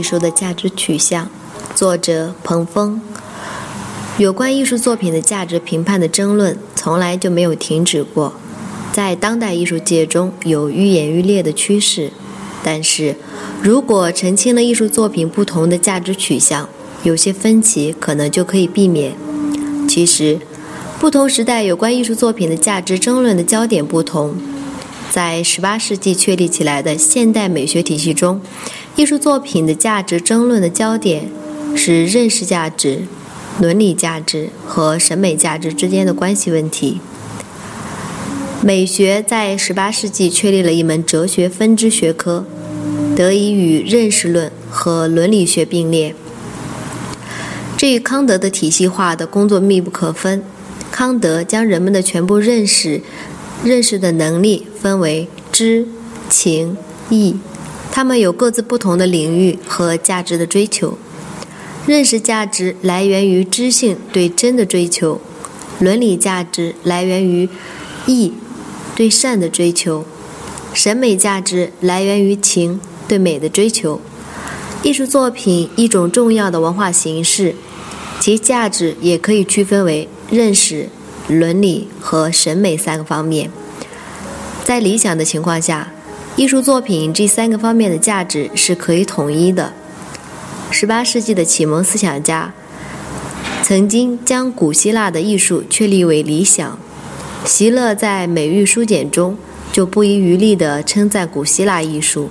[0.00, 1.28] 艺术的价值取向。
[1.74, 3.02] 作者彭峰，
[4.16, 8.32] 有关艺术作品的价值评判的争论从来就没有停止过，
[8.94, 12.12] 在当代艺术界中有愈演愈烈的趋势。
[12.64, 13.16] 但是，
[13.62, 16.66] 如果澄清了艺术作品不同的价值取向，
[17.02, 19.12] 有些分歧可能就可以避免。
[19.86, 20.40] 其实，
[20.98, 24.34] 不同时代有关艺术作品的价值争论的焦点不同，
[25.10, 28.40] 在18世纪确立起来的现代美学体系中，
[28.96, 31.28] 艺术作品的价值争论的焦点。
[31.76, 33.04] 是认识价值、
[33.60, 37.00] 伦理价值和审美价值之间的关系问题。
[38.60, 42.44] 美学在18世纪确立了一门哲学分支学科，
[43.14, 46.12] 得以与认识论和伦理学并列。
[47.76, 50.42] 这与康德的体系化的工作密不可分。
[50.90, 53.00] 康德将人们的全部认识、
[53.62, 55.86] 认识的能力分为知、
[56.30, 56.76] 情、
[57.10, 57.36] 意，
[57.92, 60.96] 他们有各自不同的领域和价值的追求。
[61.86, 65.20] 认识价值来源于知性对真的追求，
[65.78, 67.48] 伦理价值来源于
[68.06, 68.32] 义
[68.94, 70.04] 对善的追求，
[70.72, 74.00] 审美价值来源于情对美的追求。
[74.82, 77.54] 艺术作品一种重要的文化形式，
[78.18, 80.88] 其价值也可以区分为认识、
[81.28, 83.50] 伦理和审美三个方面。
[84.64, 85.92] 在理想的情况下，
[86.36, 89.72] 艺术作品这三个方面的价值是可以统一的。
[90.70, 92.52] 十八世纪的启蒙思想家
[93.62, 96.78] 曾经将古希腊的艺术确立为理想。
[97.44, 99.36] 席勒在《美育书简》中
[99.72, 102.30] 就不遗余力地称赞古希腊艺术。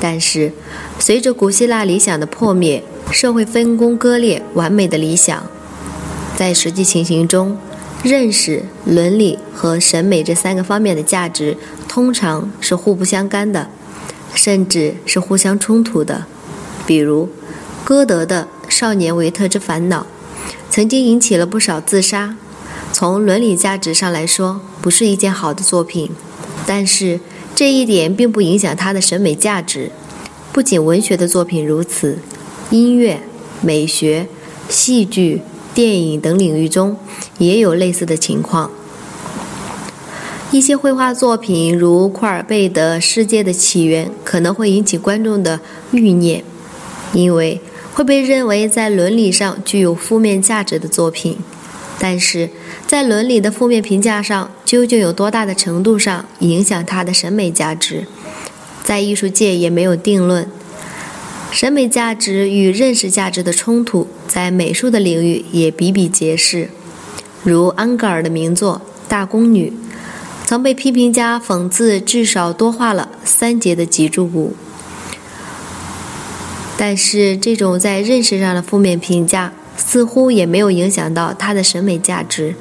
[0.00, 0.52] 但是，
[0.98, 5.46] 随着古希腊理想的破灭，社会分工割裂，完美的理想
[6.36, 7.58] 在实际情形中，
[8.02, 11.56] 认识、伦理和审美这三个方面的价值
[11.86, 13.68] 通常是互不相干的，
[14.34, 16.24] 甚至是互相冲突的。
[16.86, 17.28] 比如，
[17.84, 20.06] 歌德的《少年维特之烦恼》
[20.70, 22.36] 曾经引起了不少自杀。
[22.92, 26.10] 从伦理价值上来说，不是一件好的作品，
[26.66, 27.20] 但是
[27.54, 29.90] 这一点并不影响他的审美价值。
[30.52, 32.18] 不仅文学的作品如此，
[32.70, 33.20] 音乐、
[33.60, 34.26] 美学、
[34.70, 35.42] 戏剧、
[35.74, 36.96] 电影等领域中
[37.40, 38.70] 也有类似的情况。
[40.52, 45.58] 一些绘画作品，如库尔贝的《世界的起源》，可能会引起观众的
[45.90, 46.44] 欲念，
[47.12, 47.60] 因为。
[47.92, 51.36] 会被认为在伦理上具有负面价值的作品，
[51.98, 52.48] 但是
[52.86, 58.06] 在伦理的负面评价上，究竟有多大的程度上影响它的审美价值，
[58.84, 60.48] 在艺术界也没有定论。
[61.50, 66.70] 审美价值与认识价值的冲突，在美术的领域也比比皆是。
[67.42, 69.70] 如安格尔的名作《大宫女》，
[70.46, 74.54] 曾被批评家讽刺至少多画了三节的脊柱骨。
[76.76, 82.54] 但是，这种在认识上的负面评价似乎也没有影响到他的审美价值。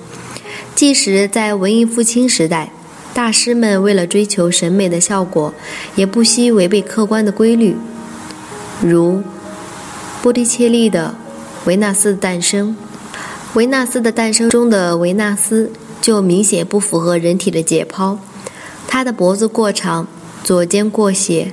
[0.76, 2.72] 即使在文艺复兴时代，
[3.14, 5.54] 大师们为了追求审美的效果，
[5.96, 7.76] 也不惜违背客观的规律。
[8.82, 9.22] 如
[10.22, 11.16] 波提切利的
[11.68, 12.68] 《维纳斯的诞生》，
[13.56, 18.16] 《维纳斯的诞生》中的维纳斯就明显不符合人体的解剖，
[18.88, 20.08] 她的脖子过长，
[20.44, 21.52] 左肩过斜。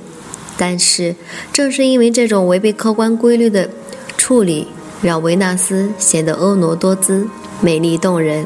[0.59, 1.15] 但是，
[1.51, 3.71] 正是因为这种违背客观规律的
[4.15, 4.67] 处理，
[5.01, 7.27] 让维纳斯显得婀娜多姿、
[7.61, 8.45] 美丽动人。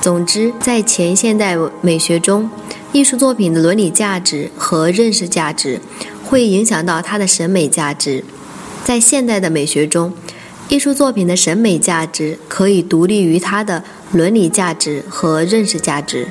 [0.00, 2.48] 总之，在前现代美学中，
[2.92, 5.80] 艺术作品的伦理价值和认识价值
[6.24, 8.22] 会影响到它的审美价值；
[8.84, 10.12] 在现代的美学中，
[10.68, 16.28] 艺术作品的审美价值可以独立于它的伦理价值和认识价值。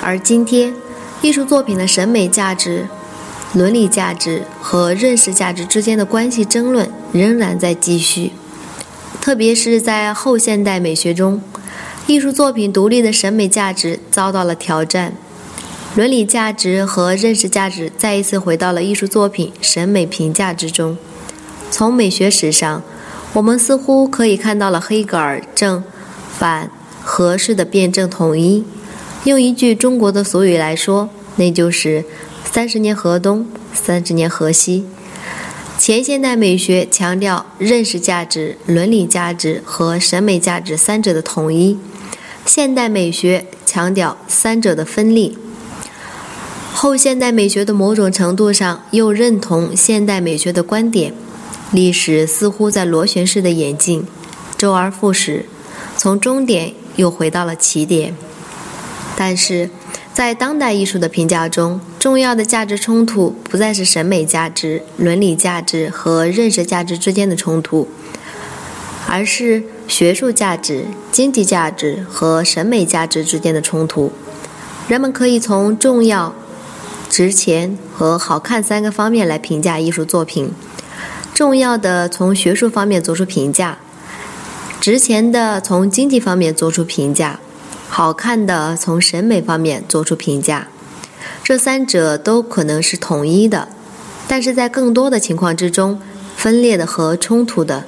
[0.00, 0.74] 而今天，
[1.20, 2.86] 艺术作品的审美价值。
[3.52, 8.30] 伦理价值和认识价值之间的关系争论仍然在继续，
[9.20, 11.42] 特别是在后现代美学中，
[12.06, 15.14] 艺术作品独立的审美价值遭到了挑战，
[15.96, 20.96] 伦理价值和认识价值再一次回到了艺术作品审美评价之中。
[21.72, 22.84] 从美学史上，
[23.32, 25.82] 我们似乎可以看到了黑格尔正
[26.36, 26.70] 反
[27.02, 28.64] 合式的辩证统一。
[29.24, 32.04] 用一句中国的俗语来说，那就是。
[32.52, 34.84] 三十年河东，三十年河西。
[35.78, 41.78] 前现代美学强调认识价值、伦理价值和审美价值三者的统一，
[42.44, 45.38] 现代美学强调三者的分立。
[46.74, 51.14] 后现代美学的某种程度上又认同现代美学的观点。
[51.72, 54.06] 历史似乎在螺旋式的演进，
[54.56, 55.46] 周而复始，
[55.96, 58.14] 从终点又回到了起点。
[59.16, 59.70] 但是。
[60.12, 67.88] 在当代艺术的评价中，重要的价值冲突不再是审美价值、伦理价值和认识价值之间的冲突，
[69.06, 74.12] 而是学术价值、经济价值和审美价值之间的冲突。
[74.88, 76.34] 人们可以从重要、
[77.08, 80.52] 值钱和好看三个方面来评价艺术作品。
[81.40, 83.78] 重要的从学术方面做出评价，
[84.78, 87.40] 值钱的从经济方面做出评价。
[87.88, 90.68] 好看的，从审美方面做出评价，
[91.42, 93.68] 这三者都可能是统一的，
[94.28, 95.98] 但是在更多的情况之中，
[96.36, 97.86] 分裂的和冲突的，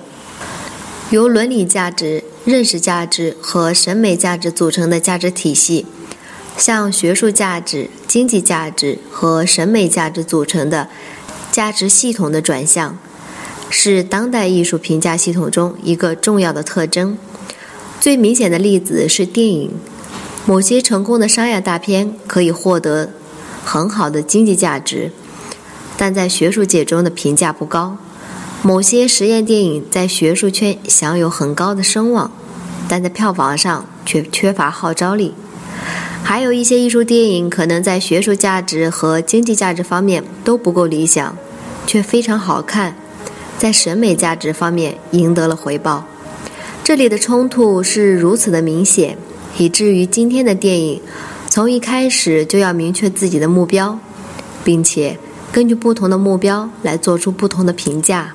[1.11, 5.85] 由伦理价值、认识价值和审美价值组成的价值体系，
[6.57, 10.89] 向学术价值、经济价值和审美价值组成的
[11.51, 12.97] 价值系统的转向，
[13.75, 17.17] 是当代艺术评价系统中一个重要的特征。
[17.99, 19.71] 最明显的例子是电影。
[20.45, 23.11] 某些成功的商业大片可以获得
[23.65, 25.11] 很好的经济价值，
[25.97, 27.97] 但在学术界中的评价不高；
[28.61, 32.31] 某些实验电影在学术圈享有很高的声望，
[32.89, 35.33] 但在票房上却缺乏号召力；
[36.25, 41.37] 还有一些艺术电影可能在学术价值和经济价值方面都不够理想，
[41.87, 42.97] 却非常好看，
[43.59, 46.07] 在审美价值方面赢得了回报。
[46.85, 49.17] 这里的冲突是如此的明显。
[49.59, 51.01] 以至于今天的电影，
[51.47, 53.99] 从一开始就要明确自己的目标，
[54.65, 55.19] 并且
[55.53, 58.35] 根据不同的目标来做出不同的评价。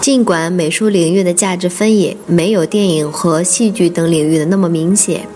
[0.00, 5.26] 尽管美术领域的价值分野没有电影和戏剧等领域的那么明显，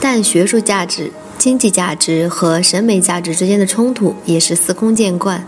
[0.00, 5.44] 但学术价值、经济价值和审美价值之间的冲突也是司空见惯。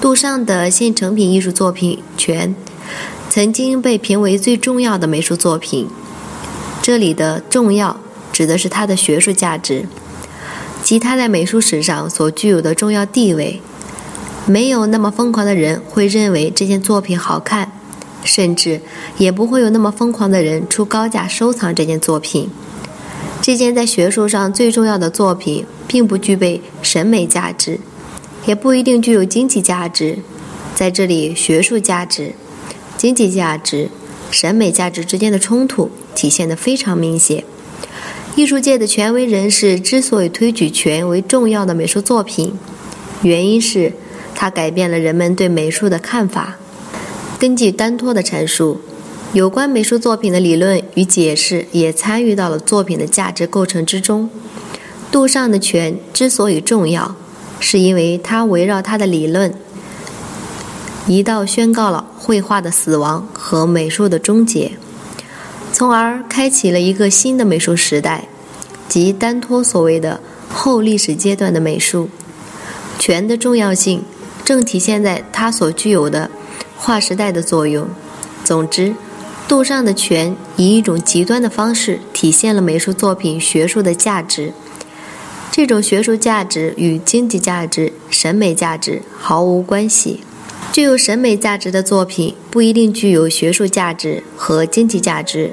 [0.00, 2.54] 杜尚的现成品艺术作品《全》
[3.28, 5.88] 曾经被评为最重要的美术作品。
[6.80, 8.00] 这里的重要
[8.32, 9.86] 指的是它的学术价值，
[10.82, 13.60] 及它在美术史上所具有的重要地位。
[14.46, 17.70] 没有那么疯狂的人会认为这件作品好看，
[18.24, 18.80] 甚至
[19.18, 22.48] 也不会有那么疯狂的人出高价收藏这件作品。
[23.42, 27.78] 这件在学术上最重要的作品，并不具备审美价值，
[28.46, 30.18] 也不一定具有经济价值。
[30.74, 32.32] 在这里，学术价值、
[32.96, 33.88] 经济价值、
[34.30, 35.90] 审美价值之间的冲突。
[36.12, 37.44] 体现得非常明显。
[38.34, 42.52] 艺术界的权威人士之所以推举权为重要的美术作品，
[43.22, 43.92] 原因是
[44.34, 46.56] 它改变了人们对美术的看法。
[47.38, 48.80] 根据丹托的阐述，
[49.32, 54.28] 有关美术作品的理论与解释也参与到了作品的价值构成之中。
[55.12, 57.14] 杜尚的权之所以重要，
[57.60, 59.54] 是因为他围绕他的理论，
[61.06, 64.72] 一道宣告了绘画的死亡和美术的终结。
[65.72, 68.28] 从而开启了一个新的美术时代，
[68.88, 72.08] 即丹托所谓的后历史阶段的美术。
[72.98, 74.02] 权的重要性
[74.44, 76.30] 正体现在它所具有的
[76.76, 77.88] 划时代的作用。
[78.42, 78.94] 总之，
[79.46, 84.52] 杜尚的权以一种极端的方式体现了美术作品学术的价值。
[85.50, 90.20] 这种学术价值与经济价值、审美价值毫无关系。
[90.72, 95.52] 具有审美价值的作品不一定具有学术价值和经济价值。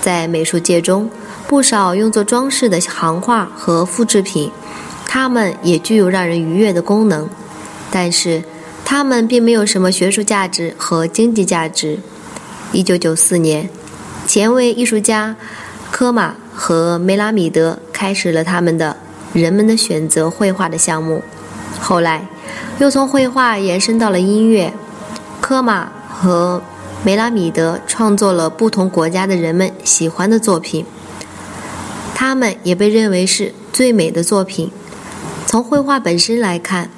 [0.00, 1.10] 在美术界中，
[1.48, 4.50] 不少用作装饰的行画和复制品，
[5.06, 7.28] 它们也具有让人愉悦的功能，
[7.90, 8.44] 但是
[8.84, 11.98] 它们并没有什么学术价值和经济价值。
[12.72, 13.68] 一九九四年，
[14.26, 15.34] 前卫艺术家
[15.90, 18.96] 科马和梅拉米德开始了他们的
[19.32, 21.22] “人们的选择”绘画的项目，
[21.80, 22.26] 后来
[22.78, 24.72] 又从绘画延伸到了音乐。
[25.40, 26.62] 科马和
[27.04, 30.86] 梅拉米德创作了不同国家的人们喜欢的作品，
[32.14, 34.70] 他们也被认为是最美的作品。
[35.46, 36.88] 从绘画本身来看，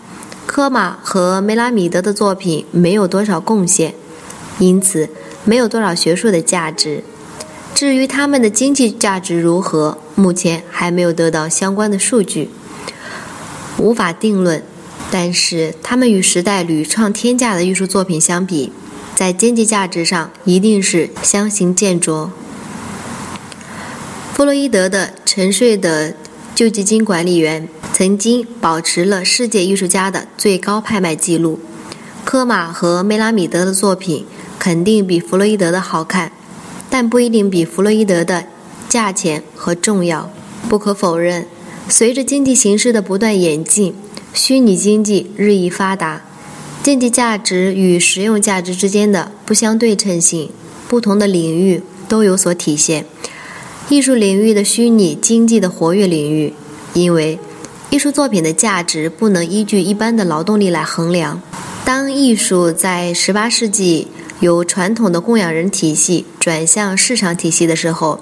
[0.47, 3.95] 科马和梅拉米德的作品没有多少贡献，
[4.59, 5.09] 因此
[5.45, 7.03] 没有多少学术的价值。
[7.75, 12.51] 至于他们的经济价值如何，目前还没有得到相关的数据，
[13.79, 14.63] 无法定论。
[15.11, 18.73] 但是，他们与时代屡创天价的艺术作品相比，
[19.15, 22.31] 在经济价值上一定是相形见绌。
[24.33, 26.15] 弗洛伊德的沉睡的
[26.55, 31.59] 救济金管理员曾曾经保持了世界艺术家的最高拍卖记录。
[32.25, 34.27] 科马和梅拉米德的作品
[34.59, 36.31] 肯定比弗洛伊德的好看，
[36.97, 38.45] 但不一定比弗洛伊德的
[38.89, 40.31] 价钱和重要。
[40.69, 41.45] 不可否认，
[41.89, 43.93] 随着经济形势的不断演进，
[44.33, 46.23] 虚拟经济日益发达，
[46.85, 50.49] 经济价值与实用价值之间的不相对称性，
[50.87, 53.05] 不同的领域都有所体现。
[53.89, 56.55] 艺术领域的虚拟经济的活跃领域，
[56.93, 57.41] 因为
[57.91, 61.43] 艺术作品的价值不能依据一般的劳动力来衡量。
[61.85, 64.07] 当艺术在十八世纪
[64.41, 68.21] 由传统的供养人体系转向市场体系的时候，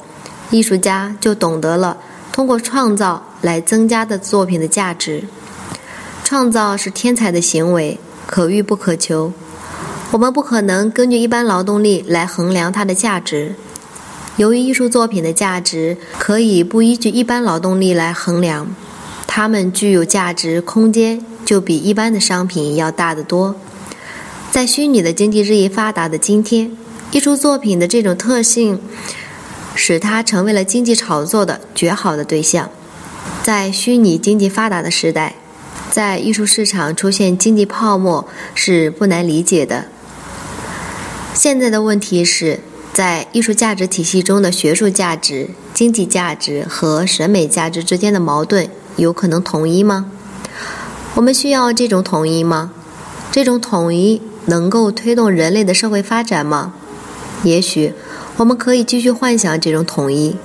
[0.51, 1.97] 艺术家就懂得了
[2.31, 5.25] 通过创造来增加的作品的价值。
[6.23, 9.33] 创造是天才的行为，可遇不可求。
[10.13, 13.55] 我们不可能根据一般劳动力来衡量它的价值。
[14.37, 18.75] 由于艺术作品的价值可以不依据一般劳动力来衡量，
[19.27, 23.55] 它们具有价值空间就比一般的商品要大得多。
[24.53, 26.71] 在虚拟的经济日益发达的今天，
[27.11, 28.79] 艺术作品的这种特性
[29.75, 32.69] 使它成为了经济炒作的绝好的对象。
[33.43, 35.37] 在虚拟经济发达的时代，
[35.91, 39.87] 在艺术市场出现经济泡沫是不难理解的。
[41.33, 42.61] 现在的问题是。
[42.93, 50.11] 在艺术价值体系中的学术价值、经济价值和审美价值之间的矛盾有可能统一吗？
[51.15, 52.73] 我们需要这种统一吗？
[53.31, 56.75] 这种统一能够推动人类的社会发展吗？
[57.45, 57.93] 也许
[58.37, 60.37] 我们可以继续幻想这种统一，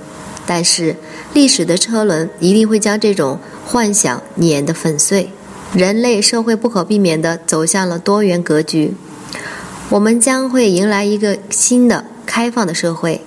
[0.45, 0.95] 但是
[1.33, 5.29] 历史的车轮一定会将这种幻想碾得粉碎。
[5.73, 8.93] 人类社会不可避免地走向了多元格局，
[9.89, 12.05] 我们将会迎来一个新的。
[12.29, 13.21] 开放的社会，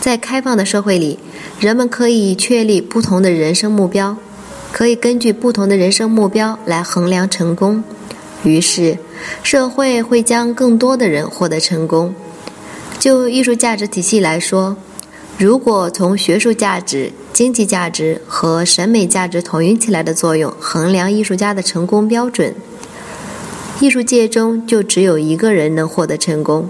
[0.00, 1.18] 在开放的社会里，
[1.58, 4.16] 人们可以确立不同的人生目标，
[4.72, 7.82] 可以根据不同的人生目标来衡量成功。
[8.42, 8.98] 于是，
[9.42, 12.14] 社会会将更多的人获得成功。
[12.98, 14.76] 就艺术价值体系来说，
[15.38, 22.54] 如果从学术价值、经济价值和审美价值统一起来的作用衡量艺术家的成功标准，
[23.80, 26.68] 艺术界中就只有一个人能获得成功。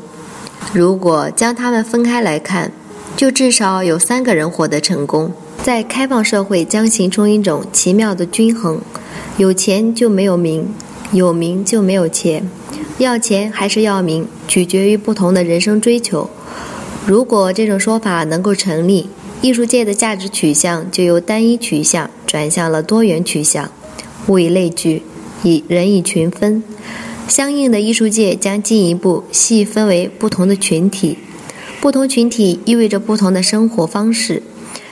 [0.73, 2.73] 如果将他们分开来看，
[3.17, 5.33] 就至少有三个人获得成功。
[5.63, 8.81] 在开放社会将形成一种奇妙的均衡：
[9.37, 10.73] 有钱就没有名，
[11.13, 12.49] 有名就没有钱。
[12.99, 16.29] 要钱还是要名，取决于不同的人生追求。
[17.07, 19.09] 如果这种说法能够成立，
[19.41, 23.71] 艺术界的价值取向就由单一取向转向了多元取向。
[24.29, 25.03] 物以类聚，
[25.43, 26.63] 以人以群分。
[27.27, 31.19] 相应的艺术界将进一步细分为不同的群体，
[31.81, 34.43] 不同群体意味着不同的生活方式。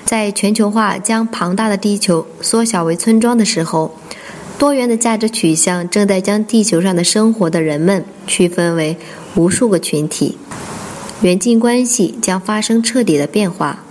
[0.04, 3.94] 在全球化将庞大的地球缩小为村庄的时候，
[4.60, 8.94] 多元的价值取向正在将地球上的生活的人们区分为
[9.34, 10.36] 无数个群体。
[11.22, 13.82] 远近关系将发生彻底的变化，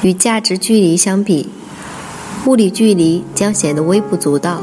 [0.00, 1.50] 与价值距离相比，
[2.46, 4.62] 物理距离将显得微不足道。